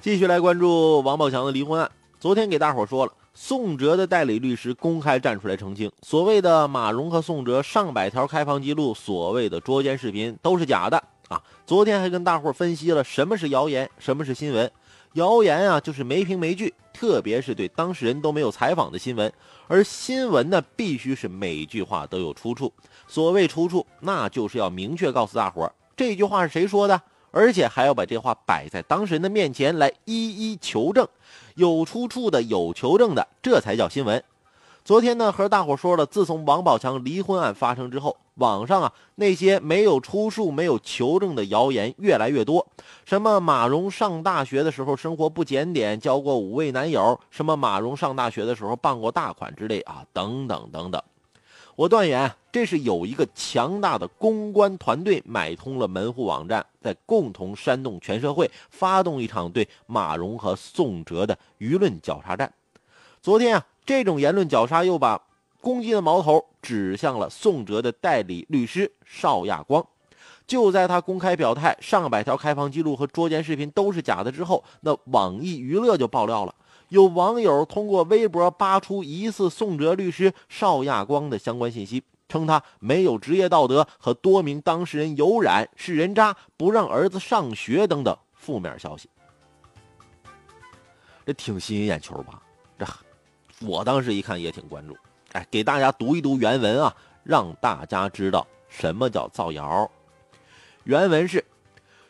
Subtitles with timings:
[0.00, 1.90] 继续来关注王宝强的离婚案。
[2.20, 11.42] 昨天给大伙说了，宋哲的代理律师公开站出来澄清，所谓的马蓉和宋哲上百条开房记录，所谓的捉奸视频都是假的啊！
[11.66, 14.70] 昨天还跟大伙分析了什么是谣言，什么是新闻。
[15.14, 19.28] 谣言啊，就是没凭没据，特别是对当事人都没有采访的新闻；
[19.66, 22.72] 而新闻呢，必须是每句话都有出处。
[23.08, 27.02] 所谓出处，那就是要明确告诉大伙儿这句话是谁说的。
[27.30, 31.06] 而且还要把这话摆在当事人的面前来一一求证，
[31.54, 34.22] 有出处的、有求证的，这才叫新闻。
[34.84, 42.66] 昨天呢，和大伙说了，自从王宝强离婚案发生之后，网上啊那些没有出处、没有求证的谣言越来越多。
[43.04, 51.02] 什么马蓉上大学的时候生活不检点，交过五位男友；什么马蓉上大学的时候傍过大款之类啊，等等等等。
[51.78, 62.52] 我断言，这是有一个强大的公关团队买通了门户网站，在共同煽动全社会，发动一场对马蓉和宋哲的舆论绞杀战。
[63.22, 65.22] 昨天啊，这种言论绞杀又把
[65.60, 69.86] 攻击的矛头指向了宋哲的代理律师邵亚光。
[70.48, 76.52] 就在他公开表态上百条开房记录和捉奸视频都是假的之后，那网易娱乐就爆料了。
[76.88, 89.08] 有网友通过微博扒出疑似宋哲律师邵亚光的相关信息，称他没有职业道德，和多名当事人有染，是人渣，不让儿子上学等等负面消息。
[91.26, 92.42] 这挺吸引眼球吧？
[92.78, 92.86] 这
[93.66, 94.96] 我当时一看也挺关注。
[95.32, 99.90] 哎，给大家读一读原文啊，让大家知道什么叫造谣。
[100.84, 101.44] 原文是：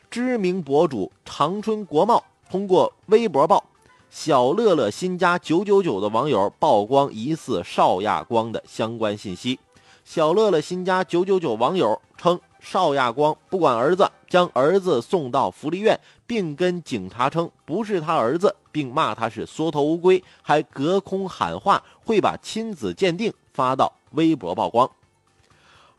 [0.08, 3.64] 知名博主长春国贸通过微博报。
[4.10, 9.60] 小乐乐新家九九九的网友曝光疑似邵亚光的相关信息。
[10.02, 24.90] 小乐乐新家九九九网友称，邵亚光不管儿子，将儿子送到福利院，并跟警察称不是他儿子，并骂他是缩头乌龟，还隔空喊话会把亲子鉴定发到微博曝光。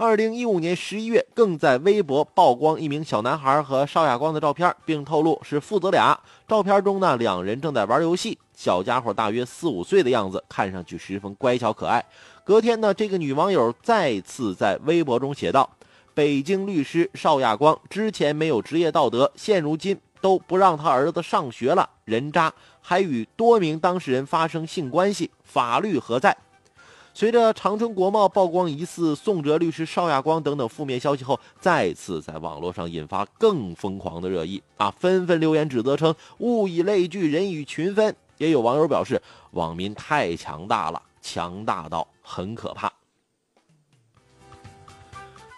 [0.01, 6.17] 二零一五年十一月，更在微博曝光一名小男孩和邵亚光的照片，并透露是父子俩。
[6.47, 12.01] 照片中呢，两人正在玩游戏，小家伙大约四五岁的样子，看上去十分乖巧可爱。
[12.45, 15.69] 隔天呢，这个女网友再次在微博中写道
[16.15, 26.37] ：“北京律师邵亚光之前没有职业道德，现如今都不让他儿子上学了，人渣，还与多名当事人发生性关系，法律何在？”
[27.13, 34.89] 随着长春国贸曝光疑似宋哲律师邵亚光等等负面消息后，再次在网络上引发更疯狂的热议啊！
[34.91, 38.15] 纷纷留言指责称物以类聚，人以群分。
[38.37, 39.21] 也有网友表示，
[39.51, 42.89] 网民太强大了，强大到很可怕。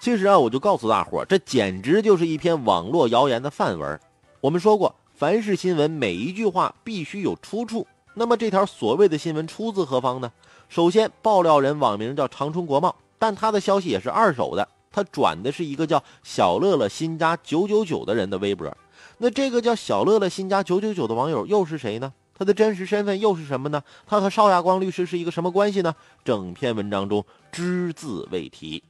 [0.02, 4.00] 其实啊，我就告诉大伙，这简直就是一篇网络谣言的范文。
[4.40, 7.86] 我们说过，凡是新闻，每一句话必须有出处。
[8.16, 10.32] 那么这条所谓的新闻出自何方呢？
[10.72, 14.66] 首先，爆料人网名叫长春国贸，但他的消息也是二手的。
[14.90, 18.74] 他转的是一个叫小乐乐新家九九九的人的微博。
[19.18, 22.14] 那这个叫小乐乐新家九九九的网友又是谁呢？
[22.34, 23.84] 他的真实身份又是什么呢？
[24.08, 25.94] 他和邵亚光律师是一个什么关系呢？
[26.24, 28.82] 整篇文章中只字未提。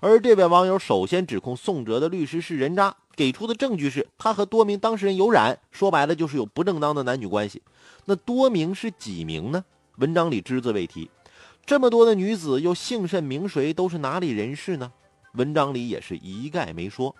[0.00, 7.62] 而这位网友首先指控宋哲的律师是人渣，给出的证据是他和多名当事人有染，说白了就是有不正当的男女关系。
[8.06, 9.64] 那多名是几名呢？
[9.98, 11.08] 文章里只字未提。
[11.68, 14.90] 这么多的女子又姓甚名谁，都是哪里人士呢？
[15.34, 17.14] 文章里也是一概没说。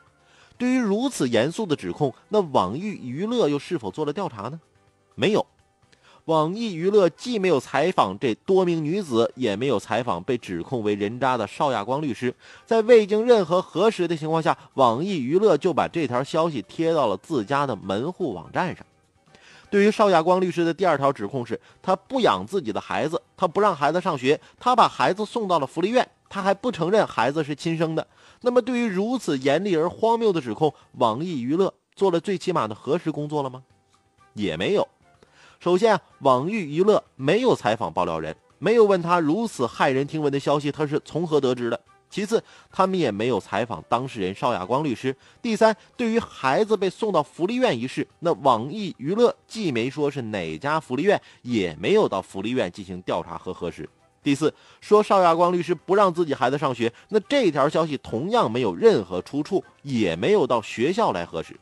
[0.56, 4.59] 对于如此严肃的指控，那网易娱乐又是否做了调查呢？
[5.14, 5.44] 没有。
[6.25, 12.34] 网易娱乐既没有采访这多名女子，也没有采访被指控为人渣的邵亚光律师。
[12.65, 18.86] 在未经任何核实的情况下，网易娱乐就把这条消息贴到了自家的门户网站上。
[19.71, 28.07] 对于邵亚光律师的第二条指控是，他不养自己的孩子，他不让孩子上学，他把孩子送到了福利院，他还不承认孩子是亲生的。
[28.41, 33.62] 那么，对于如此严厉而荒谬的指控，网易娱乐做了最起码的核实工作了吗？
[34.34, 34.87] 也没有。
[35.60, 41.81] 首先，网易娱乐没有采访爆料人，没有问他如此骇人听闻的消息他是从何得知的。
[42.10, 45.15] 其次，他们也没有采访当事人邵亚光律师。
[45.43, 53.89] 第三，对于孩子被送到福利院一事，那网易娱乐既没说是哪家福利院，也没有到福利院进行调查和核实。
[54.22, 61.59] 第四，说邵亚光律师不让自己孩子上学，那这条消息同样没有任何出处，也没有到学校来核实。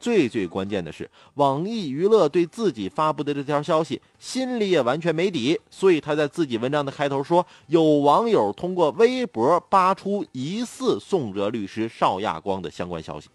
[0.00, 13.28] 最最关键的是，网易娱乐对自己发布的这条消息心里也完全没底，所以他在自己文章的开头说，有网友通过微博扒出疑似宋哲律师邵亚光的相关消息。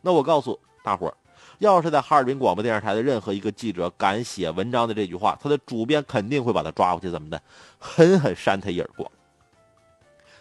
[0.00, 1.14] 那我告诉大伙儿，
[1.58, 7.40] 要是在哈尔滨广播电视台的任何一个记者敢写文章的这句话，他的主编肯定会把他抓过去，怎么的，
[7.78, 9.10] 狠狠扇他一耳光。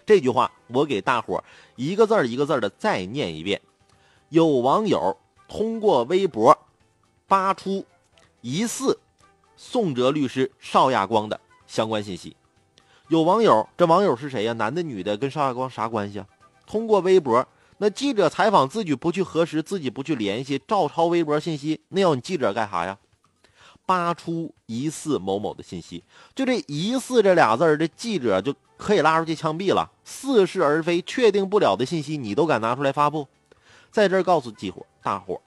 [0.05, 1.43] 这句话我给大伙
[1.75, 3.59] 一个字一个字的再念一遍。
[4.29, 5.17] 有网友
[5.47, 6.57] 通过微博
[7.27, 7.85] 扒出
[8.41, 8.99] 疑似
[9.55, 12.35] 宋哲律师邵亚光的相关信息。
[13.07, 14.53] 有网友，这网友是谁呀？
[14.53, 15.15] 男的女的？
[15.15, 16.27] 跟邵亚光啥关系啊？
[16.65, 17.47] 通过微博。
[17.77, 22.97] 那记者采访自己不去核实，自己不去联系，照抄微博信息，那要你记者干啥呀？
[23.85, 26.03] 扒出疑似某某的信息，
[26.33, 29.91] 就这“疑似”这俩字这记者就可以拉出去枪毙了。
[30.03, 33.27] 似是而非、确定不了的信息，你都敢拿出来发布？
[33.95, 35.39] 在这儿告诉几伙大伙，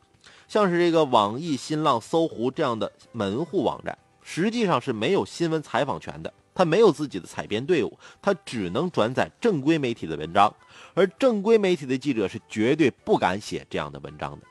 [0.48, 6.32] 像是这个网易、新浪、搜狐这样的门户网站，实际上是没有新闻采访权的。
[6.54, 10.50] 他没有自己的采编队伍，他只能转载正规媒体的文章，
[10.94, 14.46] 而正规媒体的记者是绝对不敢写这样的文章的。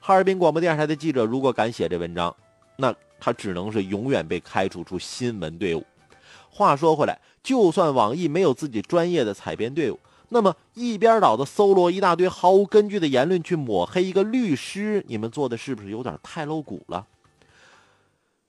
[0.00, 2.34] 哈尔滨广播电视台的记者如果敢写这文章，
[2.78, 5.84] 那他只能是永远被开除出新闻队伍。
[6.48, 17.06] 话说回来，就算网易没有自己专业的采编队伍，那么一边倒的搜罗一大堆毫无根据的言论去抹黑一个律师，你们做的是不是有点太露骨了？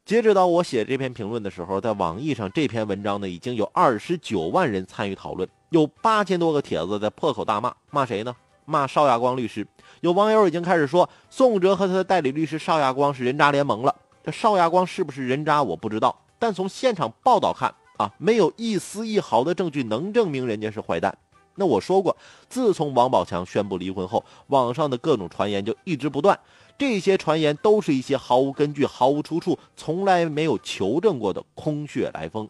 [0.05, 8.35] 截止到我写这篇评论的时候，在网易上这篇文章呢，已经有二十九万人参与讨论，有八千多个帖子在破口大骂，骂谁呢？
[8.65, 9.65] 骂邵亚光律师。
[10.01, 13.95] 有网友已经开始说，宋哲和他的代理律师邵亚光是人渣联盟了。
[14.23, 21.15] 这邵亚光是不是人渣，我不知道，但从现场报道看啊，没有一丝一毫的证据能证明人家是坏蛋。
[21.55, 22.15] 那我说过，
[22.49, 26.37] 自从王宝强宣布离婚后，网上的各种传言就一直不断。
[26.77, 32.49] 这些传言都是一些毫无根据、毫无出处、从来没有求证过的空穴来风。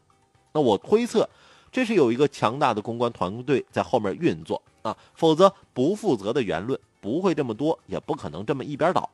[0.52, 1.30] 那我推测，
[1.72, 9.08] 这是有一个强大的公关团队在后面运作啊，否则不负责的言论不会这么多，也不可能这么一边倒。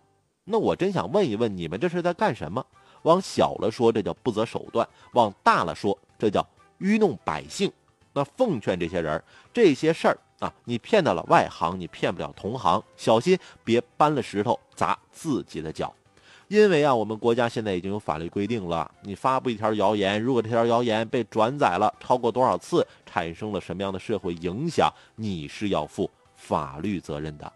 [0.45, 2.65] 那我真想问一问，你们这是在干什么？
[3.01, 6.47] 往小了说，这叫不择手段；往大了说，这叫
[6.77, 7.69] 愚弄百姓。
[8.13, 9.23] 那奉劝这些人，
[9.53, 10.17] 这些事儿。
[10.39, 15.93] 啊，你骗到了外行，你骗不了同行，小心别搬了石头砸自己的脚。
[16.47, 27.53] 因为啊，我们国家现在已经有法律规定了，你发布一条谣言，如果这条谣言被转载了超过多少次，产生了什么样的社会影响，你是要负法律责任的。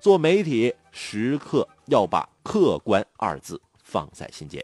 [0.00, 4.62] 做媒体时刻要把客观二字放在心间。